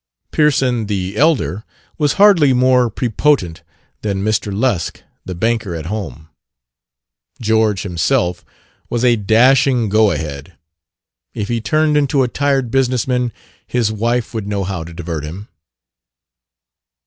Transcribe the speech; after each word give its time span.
Pearson 0.31 0.87
the 0.87 1.15
elder 1.15 1.63
was 1.99 2.13
hardly 2.13 2.53
more 2.53 2.89
prepotent 2.89 3.61
than 4.01 4.23
Mr. 4.23 4.51
Lusk, 4.51 5.03
the 5.25 5.35
banker 5.35 5.75
at 5.75 5.85
home. 5.85 6.27
George 7.39 7.83
himself 7.83 8.43
was 8.89 9.05
a 9.05 9.15
dashing 9.15 9.89
go 9.89 10.09
ahead: 10.09 10.53
if 11.35 11.49
he 11.49 11.61
turned 11.61 11.95
into 11.97 12.23
a 12.23 12.27
tired 12.27 12.71
business 12.71 13.07
man 13.07 13.31
his 13.67 13.91
wife 13.91 14.33
would 14.33 14.47
know 14.47 14.63
how 14.63 14.83
to 14.83 14.91
divert 14.91 15.23
him. 15.23 15.47